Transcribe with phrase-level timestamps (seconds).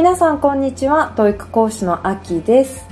[0.00, 1.12] 皆さんこんにちは。
[1.14, 2.88] 教育講師のあきです。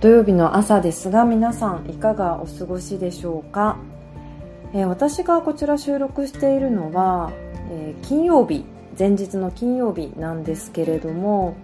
[0.00, 3.76] 土曜日の朝ですが皆さんいかがお過ごしでしょうか、
[4.72, 7.30] えー、私がこちら収録しているのは、
[7.70, 8.64] えー、金曜日
[8.98, 11.56] 前日の金曜日なんですけれども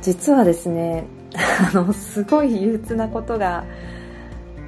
[0.00, 1.06] 実はですね
[1.74, 3.64] あのすごい憂鬱なことが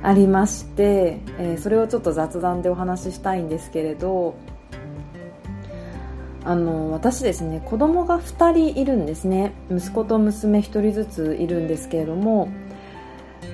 [0.03, 4.35] ありまして、えー、それをちょっと雑談でお話ししたいんですけれど
[6.47, 9.53] あの私ですね子供が2人いるんですね。
[9.69, 12.49] 息子と娘1人ずついるんですけれども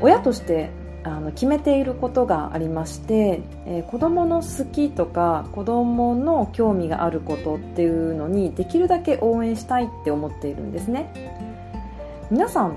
[0.01, 0.71] 親として
[1.03, 11.11] あの決めていることがありまして、えー、子供の好きとか子供の興味があることっていうのにできるだけ応援したいって思っているんですね。
[12.31, 12.77] 皆さん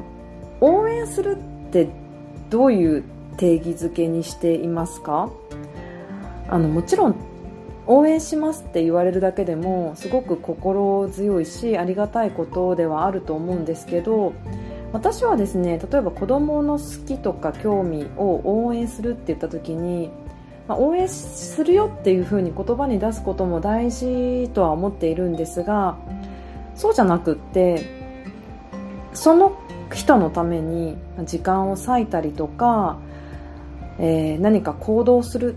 [0.62, 1.90] 応援するって
[2.50, 3.04] どういう
[3.38, 5.30] 定義づけにしていますか？
[6.48, 7.16] あのもちろん
[7.88, 14.34] 応援しますって言われるだけでもすごく心強いしありがたいことではあると思うんですけど
[14.92, 20.10] 私はですね例えば子供の好きとか興味を応援するって言った時に、
[20.68, 25.98] まあ、応援するよっていうふうに言葉に出すことも大事とは思っているんですが
[26.76, 27.86] そうじゃなくって
[29.14, 29.58] その
[29.94, 32.98] 人のために時間を割いたりとか、
[34.00, 35.56] えー、何か行動する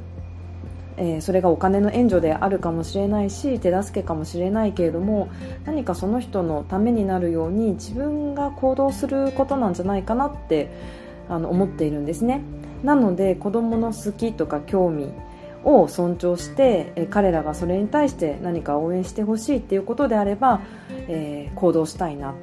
[0.99, 5.29] えー、それがお金の援助であるかもしれないし手助けかもしれないけれども
[5.65, 10.71] 何かその人のためになるように自分が行動することなんじゃないかなって
[11.29, 12.43] あの思っているんですね。
[12.83, 15.13] なので子供の好きとか興味
[15.65, 20.61] を尊重して、え彼らがそれに対して何か応援してほしいっていうことであれば、
[21.09, 22.35] えー、行動したいな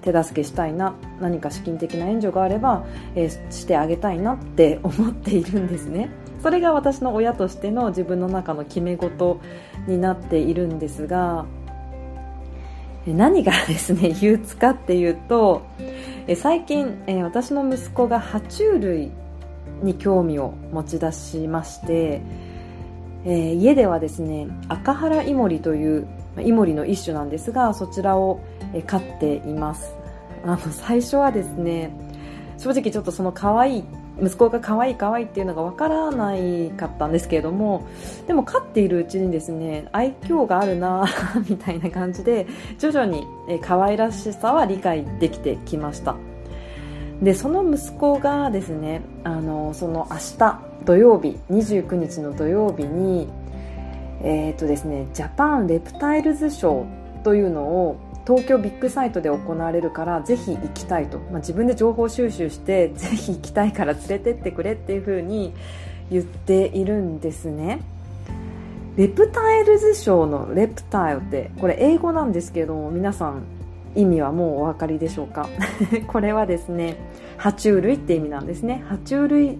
[0.00, 6.10] 手助けしたいな何か資金的な援助があれば、え、してあげたいなって思っているんですね。
[6.42, 9.40] それが私の親としての自分の中の決め事
[9.86, 11.46] になっているんですが
[13.06, 15.62] 何がですね 憂鬱かっていうと
[16.36, 19.10] 最近私の息子が爬虫類
[19.82, 22.20] に興味を持ち出しまして、
[23.24, 26.06] え家ではですね赤原イモリという
[26.38, 28.38] イモリの一種なんですがそちらを
[28.86, 29.92] 飼っています。
[30.44, 31.90] あの最初はですね
[32.58, 33.84] 正直ちょっとその可愛い
[34.20, 37.86] 息子が可愛い可愛いっていうのが分からないかったんですけれども
[38.26, 41.06] でも飼っているうちにですね愛嬌があるな
[41.48, 42.46] みたいな感じで
[42.78, 43.26] 徐々に
[43.62, 46.16] 可愛らしさは理解できてきました。
[47.22, 53.28] でその息子がですねあのその明日土曜日29日の土曜日に
[54.24, 57.96] えーとですね、ジャパンレプタイルズショーというのを
[58.26, 65.52] 東京ビッグサイトで行われるからぜひ行きたいと、まあ、自分で情報収集して ぜひ行きたいから連れてってくれっていうふうに
[66.10, 67.80] 言っているんですね。
[68.96, 73.42] レプタイルズショーのレプタイルってこれ英語なんですけども皆さん
[73.94, 75.48] 意味はもうお分かりでしょうか？
[76.08, 76.96] これはですね
[77.38, 78.84] 爬虫類って意味なんですね。
[78.90, 79.58] 爬虫類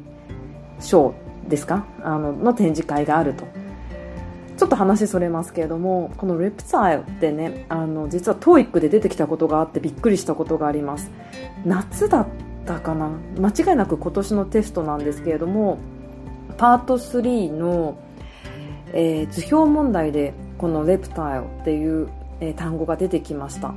[0.81, 1.85] ショーですか？
[2.03, 3.45] あのの展示会があると。
[4.63, 11.11] ちょっと話それますけれどもこのレプタイルってねあの実は TOEIC で出てきたことがあってびっくりしたことがあります。
[11.65, 12.27] 夏だっ
[12.65, 13.11] たかな？
[13.41, 15.79] 間違いなく今年のテストなんですけれども
[16.59, 17.99] パート3の、
[18.93, 22.09] えー、図表問題でこのレプタイルっていう、
[22.39, 23.75] えー、単語が出てきました。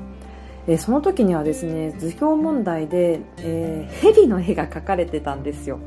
[0.68, 5.80] えその時にはですね図表問題で、えー、ヘビの絵が描かれてたんですよ。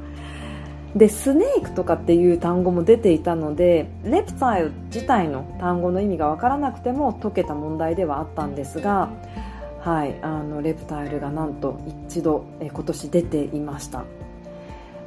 [0.96, 9.10] でスネークとかっていう単語も出ていたのでレプタイル自体の単語の意味が分からなくても解けた問題ではあったんですが、
[9.80, 11.78] はい、あのレプタイルがなんと
[12.08, 14.04] 一度、え今年出ていました、ま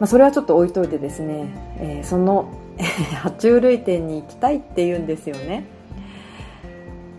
[0.01, 1.47] あ、それはちょっと置いといてですね、
[1.79, 5.65] えー、その 爬虫類店に行きたいっていうんですよね。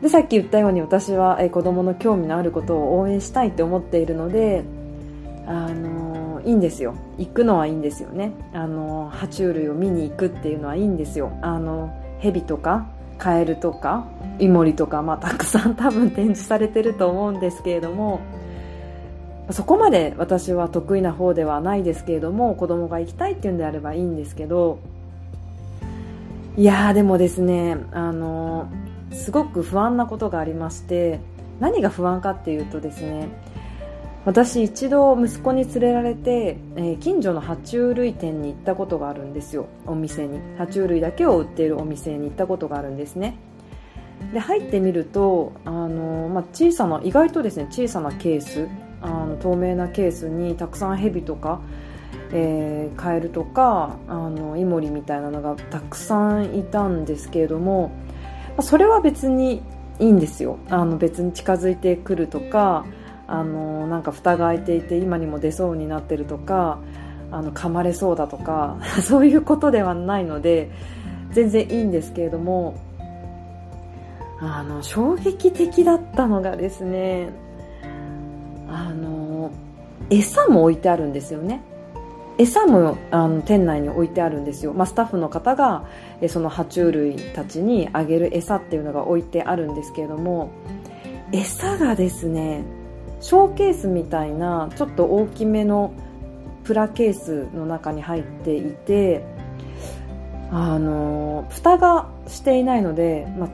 [0.03, 4.65] でさっき言ったように私は、え子供の興味のあることを応援したいって思っているので
[5.47, 6.95] あのいいんですよ。
[7.19, 8.33] 行くのはいいんですよね。
[8.53, 11.33] あの爬虫類を見に行くっていうのはいいんですよ。
[11.43, 12.87] あの蛇とか
[13.19, 14.05] カエルとか
[14.41, 18.21] イモリとか、まあ、たくさん 多分展示されてると思うんですけれども
[19.51, 24.79] そこまで私は得意な方ではないですけれども子供が行きたいっていうんであればいいんですけど
[26.57, 28.67] いやーでもですねあの
[29.13, 31.21] すごく不安なことがありまして
[31.61, 33.29] 何が不安かっていうとですね
[34.25, 39.67] 私一度息子に連れられて、えー、近所の爬虫類店に行ったことがあるんですよ。
[39.85, 40.39] お店に。
[40.57, 43.37] 爬虫類だけを売っているお店に行ったことがあるんですね。
[44.33, 48.69] で入ってみるとあの、まあ、小さな意外とですね小さなケース
[49.01, 51.61] あの透明なケースにたくさんヘビとか、
[52.33, 57.89] えー、カエルとかあのイモリみたいなのがたくさんいたんですけれども、
[58.51, 59.63] まあ、それは別に
[59.99, 60.59] いいんですよ。
[60.71, 62.87] あの別に近づいてくるとか
[63.27, 66.79] あのなんか蓋が開いていて今にも出そうになってるとか
[67.31, 70.71] あの噛まれそうだとか そういうことではないので
[71.31, 72.75] 全然いいんですけれども
[74.41, 77.31] あの衝撃的だったのがですね
[78.69, 79.51] あの
[80.11, 81.63] 餌も置いてあるんですよね。
[82.39, 85.85] 餌もあの店内に置いてあるんですよ、まあ、スタッフの方が
[86.21, 90.51] えその爬虫類たちにあげる餌っていうのが置いてあるんですけれども
[91.31, 92.65] 餌がですね
[93.23, 95.95] ショーケースみたいなちょっと大きめの
[96.65, 99.25] プラケースの中に入っていて
[100.51, 103.49] あの蓋がしていないので、まあ、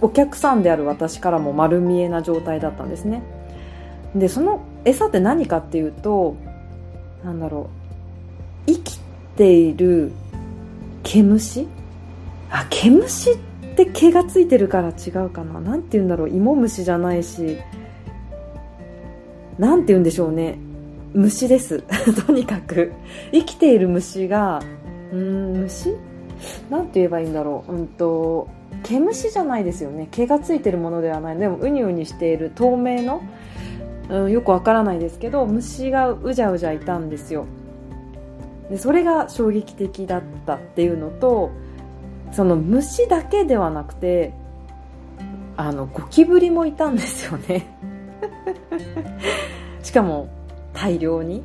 [0.00, 3.22] お客さんである私からも丸見えな状態だったんですね。
[4.14, 6.36] でその餌って何かっていうと
[7.24, 7.68] なんだろ
[8.66, 8.98] う生き
[9.36, 10.12] ている
[11.02, 11.66] 毛虫？
[12.50, 13.36] あ毛虫っ
[13.76, 15.60] て毛がついてるから違うかな。
[15.60, 17.58] 何て言うんだろう芋虫じゃないし
[19.60, 20.58] 何て言うんでしょうね。
[21.12, 21.84] 虫です。
[22.26, 22.92] とにかく。
[23.30, 24.62] 生きている虫が
[25.12, 25.94] うん虫？
[26.70, 27.72] なんて言えばいいんだろう。
[27.72, 28.48] うんと
[28.82, 30.08] 毛虫じゃないですよね。
[30.10, 31.36] 毛がついてるものではない。
[31.36, 33.20] でもウニウニしている透明の、
[34.08, 37.44] うん、よくわからないですけど虫がうじゃうじゃいたんですよ。
[38.70, 41.50] でそれが衝撃的だったっていうのと
[42.32, 44.32] その虫だけではなくて
[45.58, 47.66] あのゴキブリもいたんですよね。
[49.82, 50.28] しかも
[50.72, 51.42] 大量に。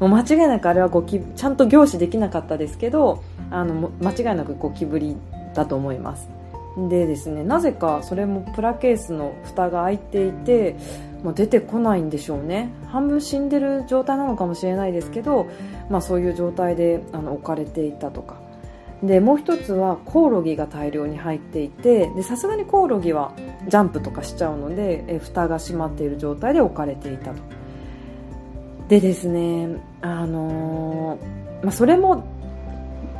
[0.00, 3.22] もう間違いなくあれはゴキちゃんと凝視できなかったですけど
[3.52, 5.16] あの間違いなくゴキブリ
[5.54, 6.28] だと思います。
[6.88, 10.74] でですねなぜかそれもプラケースの蓋が開いていて
[11.22, 12.70] もう出てこないんでしょうね。
[12.88, 15.46] 半分死んでる状態なのかもしれないですけど、
[15.88, 18.41] まあ、そういう状態であの置かれていたとか。
[19.02, 23.32] でもう一つはコオロギが大量に入っていてさすがにコオロギは
[23.66, 27.42] ジャンプとかしちゃうのでえ蓋が閉まっている状態で置かれていたと。
[28.88, 29.68] でですね
[30.02, 32.24] あのー、まあ、それも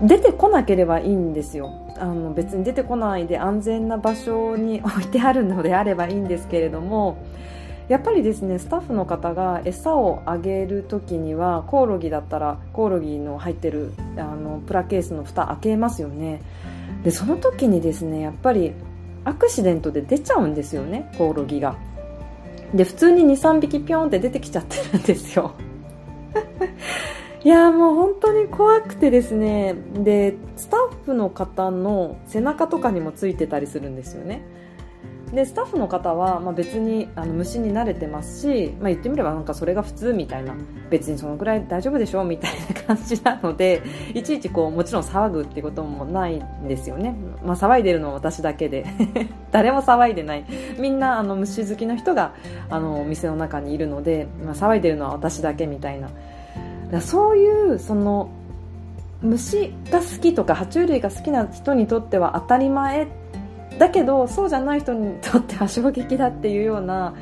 [0.03, 1.71] 出てこなければいいんですよ。
[1.99, 7.17] あの別に出てこないで安全な場所に置いてあるのであればいいんですけれども
[7.89, 16.43] やっぱりですねスタッフの方が餌をあげる時にはコオロギだったらコオロギの入ってるあのプラケースの蓋開けますよね。
[17.05, 18.73] でその時にですねやっぱり
[19.25, 21.77] アクシデントで出ちゃうんですよねコオロギが。
[22.75, 25.53] で普通に23匹ピョンって出てきちゃってるんですよ。
[27.45, 29.75] いやもう本当に怖くてですね。
[29.95, 34.43] でスタッフの方の背中とかにもついてたりするんですよね。
[35.33, 40.55] でスタッフの方は、まあ、別にあの虫に慣れてますし、まあ、言ってみればなんかそれが普通みたいな
[40.91, 43.83] 別にそのぐらい大丈夫でしょみたいな感じなので
[44.15, 48.87] いちいちこうもちろん騒ぐってこともないんですよね、まあ、騒いでるのは私だけで。
[49.53, 50.47] 誰も騒いでない。
[50.79, 52.33] みんなあの虫好きの人が
[52.71, 56.09] あのお店の中にいるので、まあ、騒いでるのは私だけみたいな。
[57.03, 58.31] そういうその
[59.23, 63.07] 虫が好きとか爬虫類が好きな人にとっては当たり前
[63.79, 67.15] だけどそうじゃない人にとっては衝撃だっていうような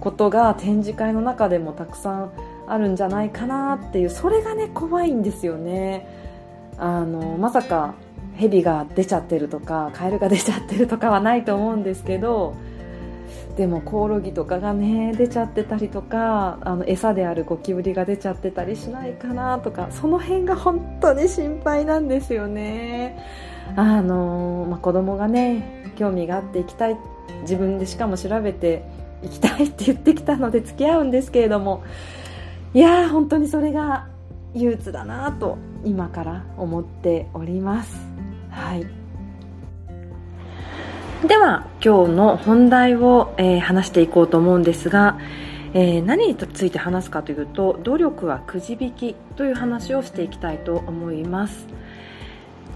[0.00, 2.32] ことが展示会の中でもたくさん
[2.66, 6.06] あるんじゃないかなっていうそれがね怖いんですよね。
[6.78, 7.94] あのまさか
[8.36, 12.54] 蛇が出ちゃってるとかカエルが出ちゃってるとかはないと思うんですけど
[13.56, 23.18] でもコオロギとかがね出ちゃってたりとかあの餌であるゴキブリが出ちゃってたりしないかなとかその辺が本当に心配なんですよね。
[23.76, 26.96] あの、まあ、子供がね興味があって行きたい
[27.42, 28.84] 自分でしかも調べて
[29.22, 31.82] 行きたいって言ってきたので付き合うんですけれども
[32.74, 34.06] いやー本当にそれが
[34.54, 37.96] 憂鬱だなと今から思っております。
[38.50, 38.86] はい。
[41.26, 45.18] では今日の本題を、えー、話していこうと思うんですが、
[45.74, 51.66] えー、何について話すかというと努力はくじ引きという話をしていきたいと思います、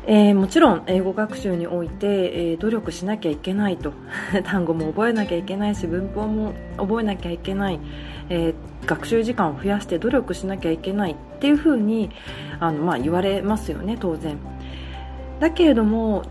[0.05, 3.93] えー、もちろん英語学習において、え努力しなきゃいけないと。
[4.45, 7.79] 単語も覚えなきゃいけないし文法も覚えなきゃいけない、
[8.29, 8.55] え
[8.87, 12.11] 学習時間を増やして努力しなきゃいけないっていうふうに
[12.59, 14.39] あの、まあ、言われますよね当然。
[15.39, 16.25] だけれども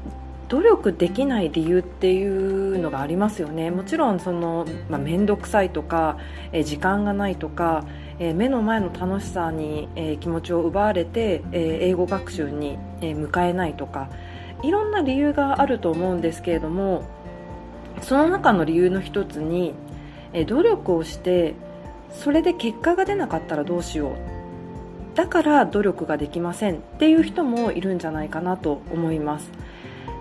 [0.49, 3.71] 努力できない理由っていうのがありますよね。
[3.71, 6.17] もちろんその、まあ、面倒くさいとか、
[6.51, 7.85] え時間がないとか、
[8.23, 14.09] え目の前の楽しさに、え気持ちを奪われて、え英語学習に、え向かえないとか
[14.61, 17.03] いろんな理由があると思うんですけれども
[18.01, 19.73] その中の理由の一つに、
[20.33, 21.55] え努力をして
[22.11, 24.11] それで結果が出なかったらどうしよう。
[25.15, 26.75] だから努力ができません。
[26.75, 29.51] っていう人もいるんじゃないかなと思います。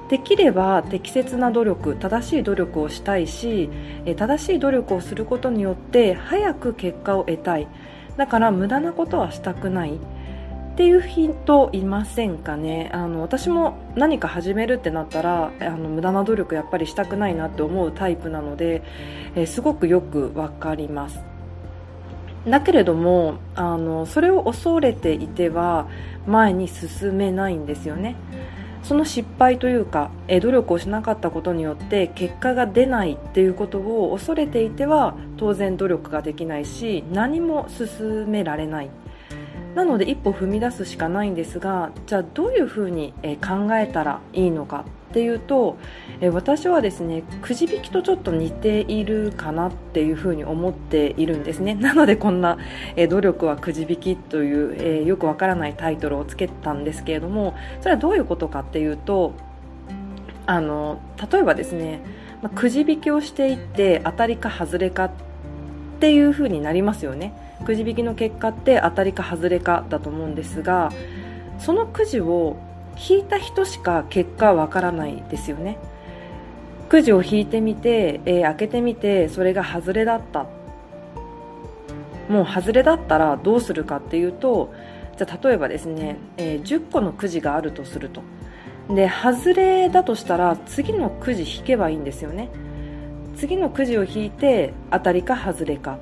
[0.08, 3.70] できれば適切な努力正しい努力をしたいし
[4.16, 7.68] 正しい努力をすることによって早く結果を得たい。
[8.20, 9.98] だから無駄なことはしたくないっ
[10.76, 12.90] ていう人いませんかね。
[12.92, 18.82] あの私も何か始めるってなったらあの無駄な努力やっぱりしたくないなって思うタイプなので、
[19.34, 21.22] えー、すごくよくわかります。
[22.46, 25.88] だけれどもあのそれを恐れていては
[26.26, 28.16] 前に進めないんですよね。
[28.82, 38.90] その失敗というか、え努力をしなかったことによって結果が出ないっていうことを恐れていては当然努力ができないし何も進められない。
[39.74, 44.84] なので一歩踏み出すしかないんですがじゃあどういうふうに考えたらいいのか。
[45.10, 45.76] っていうと、
[46.20, 51.74] え私はですねくじ引きとちょっと似ているかなっていうふうに思っているんですね。
[51.80, 52.58] なのでこんな、
[52.94, 59.32] え努力はくじ引きという、えよくわからないタイトルをつけたんですけれどもそれはどういうことかっていうと
[60.46, 61.00] あの
[61.30, 62.00] 例えばですね、
[62.40, 65.10] まくじ引きをしていって当たりか外れかっ
[65.98, 67.32] ていうふうになりますよね。
[67.64, 70.92] くじ引きの結果って当たりか外れかだと思うんですが
[71.58, 72.56] そのくじを
[73.08, 75.78] 引いた人しか結果わからないですよね。
[76.88, 80.46] くじを引いてみて、えー、開けてみてそれが外れだった。
[82.28, 84.72] もう外れだったらどうするかっていうと
[85.16, 88.22] じゃ例えばですね、えー、10個のくじがあるとすると。
[88.88, 92.48] で外れだとしたら次のくじ引けばいいんですよね。
[93.36, 95.98] 次のくじを引いて当たりか外れか。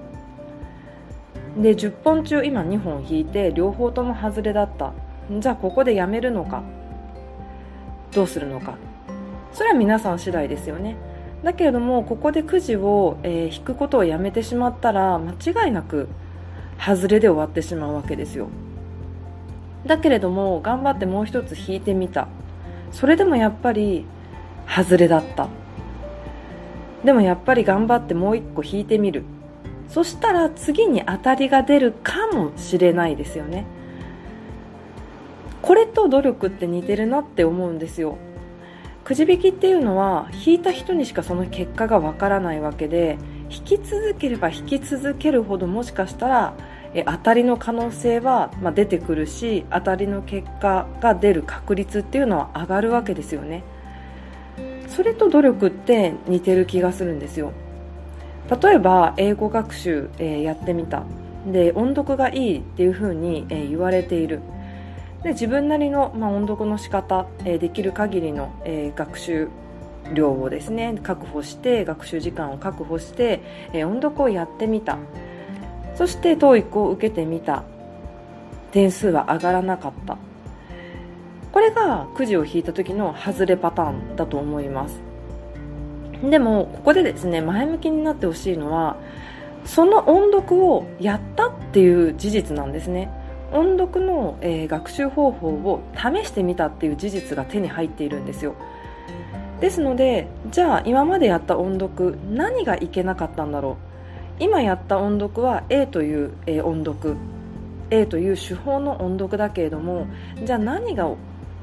[1.56, 4.92] で10本中今2本引いて両方とも外れだった。
[5.30, 6.62] じゃあここでやめるのか。
[8.12, 8.76] どうするのか。
[9.52, 10.96] それは皆さん次第ですよね。
[11.42, 16.08] だけれどもここでくじを、えー、引くことをやめてしまったら間違いなく
[16.78, 18.48] 外れで終わってしまうわけですよ。
[19.86, 22.28] だけれども頑張ってもう一つ引いてみた。
[22.92, 24.04] それでもやっぱり
[24.66, 25.48] 外れだった。
[27.04, 29.24] でもやっぱり頑張ってもう一個引いてみる。
[29.88, 33.64] そしたら次に当たりが出るかもしれないですよね。
[35.68, 38.16] これと努力って似てるなって思うんですよ。
[39.04, 43.18] くじ引きっていうのは引いた人にしかその結果がわからないわけで
[43.50, 46.54] 引き続ければ引き続けるほどもしかしたら
[46.94, 53.62] え当たりの可能性は、まあ、出てくるし当たりの結果が出る確率っていうのは上がるわけですよね。
[54.88, 57.52] それと努力って似てる気がするんですよ。
[58.62, 61.02] 例えば英語学習、えー、やってみた。
[61.46, 64.40] で音読がいいっていうふうに、えー、言われている。
[65.22, 69.48] で自分なりの、まあ、音読の仕方、えー、できる限りの、えー、学習
[70.14, 74.98] 量をですね確保して学習時間を確保して、えー、音読をやってみた。
[75.96, 77.64] そして TOEIC を受けてみた。
[78.70, 80.18] 点数は上がらなかった。
[81.52, 85.00] これがくじを引いた時の外れパターンだと思います。
[86.22, 88.96] でもここでですね前向きになってほしいのは
[89.64, 93.10] その音読をやったっていう事実なんですね。
[93.52, 98.54] 音読の、えー、学習方法を試してみたっていう事実が手に入っているんですよ。
[99.60, 103.76] ですのでじゃあ今までやった音読何がいけなかったんだろう。
[104.40, 107.16] 今やった音読は A という、えー、音読。
[107.90, 110.06] A という手法の音読だけれども
[110.44, 111.10] じゃあ何が、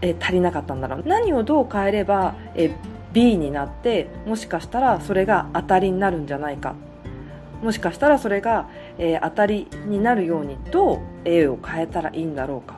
[0.01, 1.03] えー、足りなかったんだろう。
[1.05, 2.75] 何をどう変えれば、えー、
[3.13, 6.73] B になってもしかしたらそれが当たりになるんじゃないか。
[7.61, 12.75] もしかしたらそれが、えー、当たりになるようにどう A を変えたらいいんだろうか。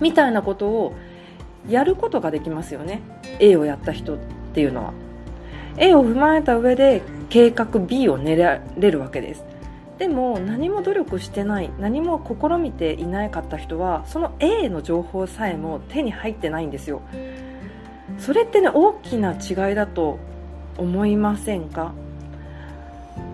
[0.00, 0.94] みたいなことを
[1.68, 3.02] やることができますよね。
[3.38, 4.18] A をやった人っ
[4.54, 4.92] ていうのは。
[5.76, 9.44] A を踏まえた上で計画 B を練られるわけです。
[9.98, 17.02] でも何も努力してない何も試みていなかった人はその A の情報さえも手に入ってないんですよ。
[18.18, 20.18] それってね大きな違いだと
[20.78, 21.92] 思いませんか？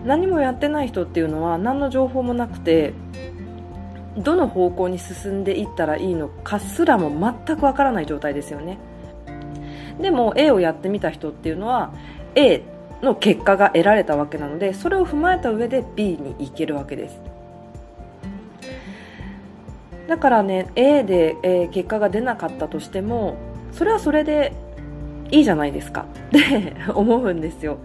[0.07, 2.93] 何もやってない人っていうのは何の情報もなくて
[4.17, 7.11] どの方向に進んでいったらいいのかすらも
[7.45, 8.79] 全くわからない状態ですよね。
[10.01, 11.91] でも A をやってみた人っていうのは
[12.35, 12.63] A
[13.01, 17.19] の結果が得られたわけなのでそれを踏まえた上で B に行けるわけです。
[20.07, 23.35] だからね A で、え、結果が出なかったとしても
[23.73, 24.53] それはそれで
[25.31, 26.05] いいじゃないですか。
[26.29, 27.77] って思うんですよ。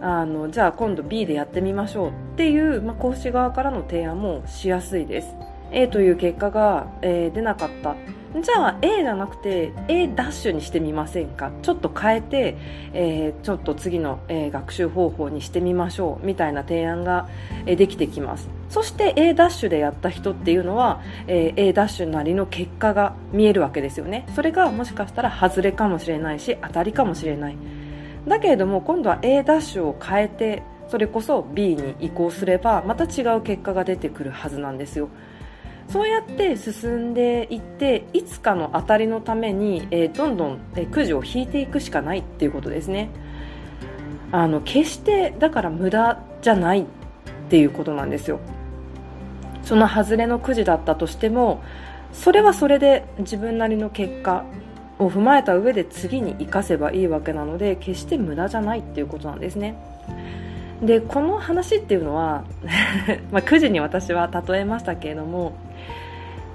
[0.00, 5.34] あのじゃあ今度 B でやってみましょうっていう、まあ、講師側からの提案もしやすいです。
[5.70, 7.94] A という結果が、えー、出なかった。
[8.40, 11.50] じゃあ A じゃなくて A ダッシュにしてみませんか？
[11.62, 12.56] ちょっと変えて、
[12.92, 17.28] えー、ちょっと次の、えー、学習方法にしてみましょうみたいな提案が、
[17.66, 18.48] えー、できてきます。
[18.68, 24.26] そして A ダッシュでやった人っていうのは、えー、A ダッシュなりの結果が見えるわけですよね。
[24.34, 27.56] それがもしかしたら外れかもしれないし当たりかもしれない。
[28.28, 35.08] だけれども今度は A ダッシュを変えてそれこそ B に移行すればまた違う結果が出てくるはずなんですよ。
[35.88, 43.08] そうやって進んでいっていつかの当たりのために、えー、どんどん、えー、くじを引いていくしかないっていうことですね。
[44.30, 46.84] あの決してだから無駄じゃないっ
[47.48, 48.38] ていうことなんですよ。
[49.62, 51.62] その外れのくじだったとしても
[52.12, 54.44] それはそれで自分なりの結果
[54.98, 59.76] を踏まえた上で次に生かせばいいわけなので決して無駄じゃないっていうことなんですね。
[60.82, 62.44] でこの話っていうのは
[63.32, 65.52] まあ、くじに私は例えましたけれども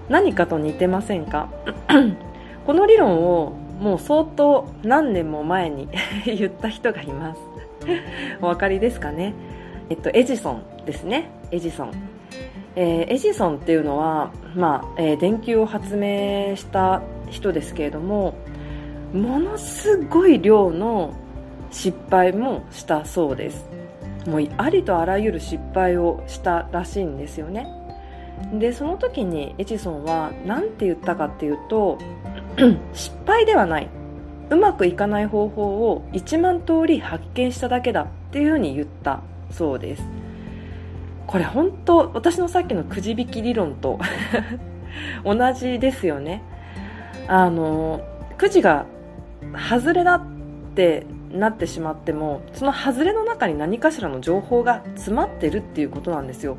[0.07, 1.49] 何かと似てませんか？
[2.65, 5.89] この理論をもう相当何年も前に
[6.25, 7.41] 言った人がいます。
[8.41, 9.33] お分かりですかね？
[9.89, 11.29] えっとエジソンですね。
[11.51, 11.91] エジソン、
[12.75, 17.01] えー、エジソンっていうのは、まあえー、電球を発明した
[17.33, 18.35] 人ですけれども
[19.13, 21.13] ものすごい量の
[21.71, 23.65] 失敗もしたそうです。
[24.27, 27.67] もうありとあらゆる失敗をしたらしいんですよね。
[28.53, 31.97] でその時にエジソンは何て言ったかっていうと
[32.93, 33.89] 失敗ではない。
[34.49, 39.21] うまくいかない方法を1万通り発見しただけだっていうふうに言った
[39.51, 40.03] そうです。
[41.27, 43.99] これ本当私のさっきのくじ引き理論と
[45.23, 46.43] 同じですよね。
[47.27, 48.01] あの
[48.37, 48.85] くじが
[49.69, 50.25] 外れだっ
[50.75, 56.57] てなってしまってもその外れの中に何かしらの情報が詰まってるっていうことなんですよ。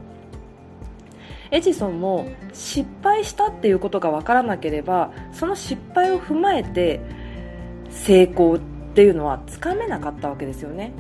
[1.51, 7.01] エジソンも失敗したっていうことが分からなければその失敗を踏まえて
[7.91, 8.59] 成功っ
[8.95, 10.93] ていうのはつかめなかったわけですよね。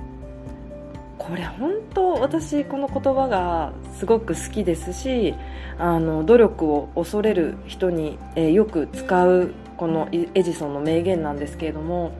[1.18, 5.34] これ本当私この言葉がすごく好きですし
[5.78, 12.12] あの努力を恐れる人に、えー、よく使うこのエジソンの名言なんですけれども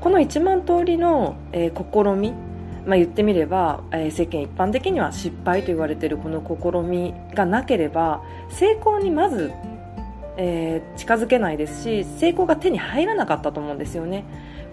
[0.00, 2.32] この1万通りの、えー、試み
[2.86, 9.52] まあ、言ってみれば、えー、世間一般的には失敗と言われているこの試みがなければ成功にまず、
[10.38, 14.24] え、近づけないですし成功が手に入らなかったと思うんですよね。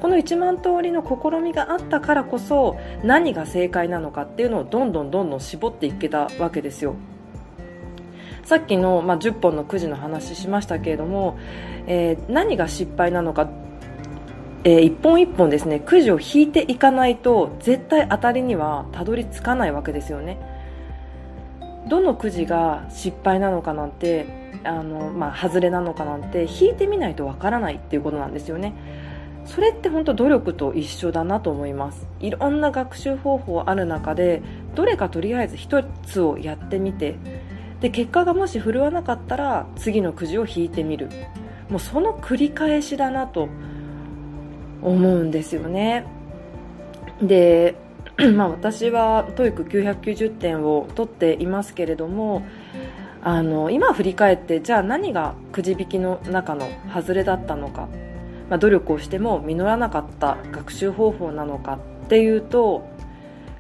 [0.02, 6.96] この1万通りの試みがあったからこそ何が正解なのかっていうのをどんどんどんどん絞っていけたわけですよ。
[8.44, 11.38] さっきの、まあ、10本のくじの話しましたけれども、
[11.86, 13.50] えー、何が失敗なのか
[14.64, 20.38] えー、一本一本ですねくじを引いていかないと絶対当たりにはたどり着かないわけですよね。
[21.88, 24.26] どのくじが失敗なのかなんて
[24.66, 28.74] あの、まあ、外れなのかなんて引いてみないとわからないっていうことなんですよね。
[29.48, 32.08] それって本当努力と一緒だなと思います。
[32.20, 34.42] いろんな学習方法ある中で
[34.76, 37.16] どれかとりあえず一つをやってみて
[37.82, 41.10] で結果がもし振るわなかったら次のくじを引いてみる。
[41.70, 43.50] もうその繰り返しだなと
[44.82, 46.06] 思うんですよね。
[47.22, 47.76] で、
[48.36, 52.44] まあ、私は TOEIC990 点を取っていますけれども
[53.22, 57.90] あの今振り返ってじゃあ何がくじ引きの中の外れだったのか、
[58.50, 62.88] まあ、努力をしても実らなかった学習方法なのかっていうと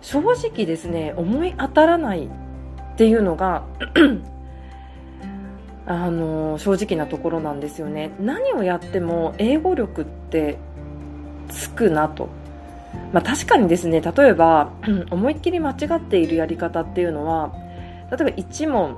[0.02, 2.30] 正直ですね思い当たらないっ
[2.97, 3.63] ていうのが
[5.86, 10.58] あの正直なところなんですよね何をやっても英語力って
[11.50, 12.30] つくなと。
[13.12, 14.71] まあ、確かにですね、例えば、
[15.12, 17.54] 思いっきり間違っているやり方っていうのは、
[18.12, 18.97] 例えば1問、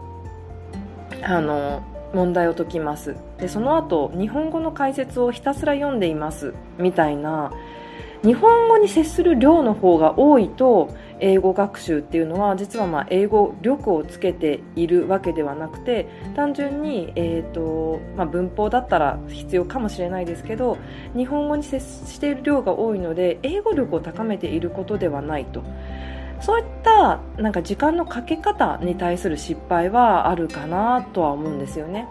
[1.21, 3.15] あの、問題を解きます。
[3.37, 6.53] で、その後、日本語の解説をひたすら読んでいます。
[6.77, 7.51] みたいな、
[8.23, 20.77] 日本語に接する量の方が多いと、英語学習っていうのは実はまあ英語力をつけているわけではなくて単純に、えーとまあ、文法だったら必要かもしれないですけど
[21.15, 25.63] 日本語に接している量が多いので英語力を高めていることではないと
[26.41, 32.07] そういったなんか時間のかけ方に対する失敗はあるかなとは思うんですよね。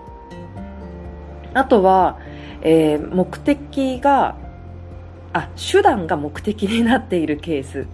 [1.54, 2.18] あとは、
[2.60, 4.36] えー、目的が
[5.32, 7.86] あ手段が目的になっているケース。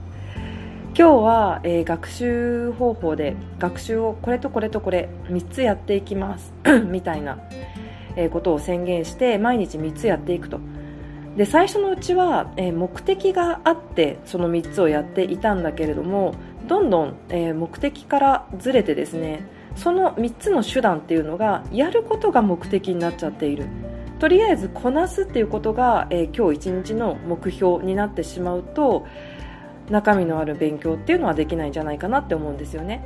[0.97, 6.53] 今日は、えー、学習方法で学習をこれとこれとこれ3つやっていきます。
[6.87, 7.38] みたいな、
[8.16, 10.61] えー、ことを宣言して毎日3つやっていくと。
[11.37, 16.35] で最初のうちは、えー、目的があってその3つをやっていたんだけれども
[16.68, 23.66] どんどん、え目的からずれてですねその3つの手段っていうのがやることが目的になっちゃっている。
[24.18, 29.07] とりあえずこなすっていうことが、えー、今日一日の目標になってしまうと
[29.90, 33.05] 中身のある勉強っていうのはできないんじゃないかなって思うんですよね。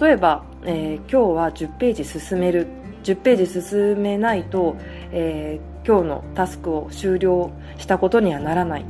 [0.00, 2.66] 例えば、えー、今日は10ページ進める。
[3.04, 4.76] 10ページ進めないと、
[5.10, 8.84] え、今日のタスクを終了したことにはならない。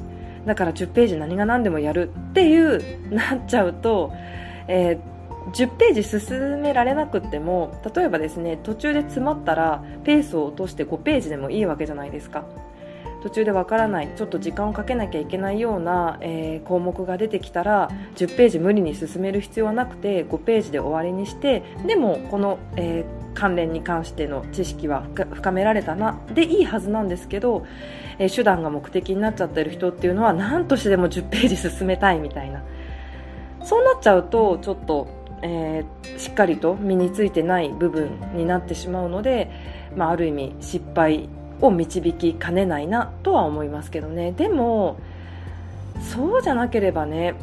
[0.47, 4.13] だから10ページ何が何でもやるっていうなっちゃうと、
[4.69, 12.45] えー、10ページ進められなくても例えばですね途中で詰まったらペースを落として5ページでもいいわけじゃないですか。
[13.23, 27.67] 途中でわからないちょっと時間をかけなきゃいけないような、えー、項目が出てきたら10ページ無理に進める必要はなくて5ページで終わりにしてでもこの、えー、関連に関しての知識は深められたなでいいはずなんですけど、
[28.19, 32.63] えー、手段が目的になっちゃってる人っていうのは何としてでも10ページ進めたいみたいな。
[33.63, 39.51] そうなっちゃうとちょっとえー、しっかりと身についてない部分になってしまうので、
[39.97, 41.29] まあ、ある意味失敗
[41.61, 44.33] を導きかねないなとは思いますけどね。
[44.33, 44.99] でも
[46.01, 47.35] そうじゃなければね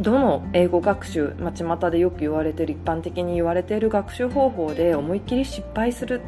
[0.00, 6.20] どの英語学習、まあ、巷でよく言われてる一般的に言われている学習方法で思いっきり失敗する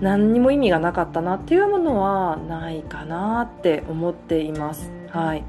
[0.00, 4.90] 何にも意味がなかったなっていうものはないかなって思っています。
[5.08, 5.44] はい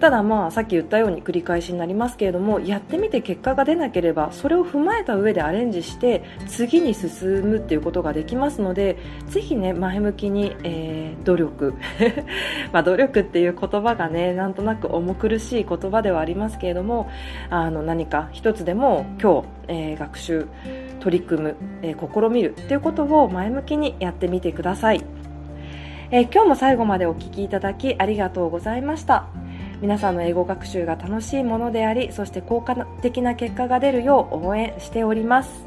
[0.00, 11.74] ただまあさっき言ったように繰り返しになりますけれどもやってみて結果が出なければそれを踏まえた上でアレンジして次に進むっていうことができますのでぜひね前向きに、えー、努力。
[12.72, 17.08] まあ努力っていう言葉がねなんとなく重苦しい言葉ではありますけれども
[17.48, 20.46] あの何か一つでも今日、えー、学習
[21.00, 25.04] 取り組む、えー、試みるっていうことを前向きにやってみてください、
[26.10, 29.45] え今日も最後までお聴きいただきありがとうございました。
[29.82, 35.65] 皆さんの英語学習が楽しいものでありそして効果的な結果が出るよう応援しております。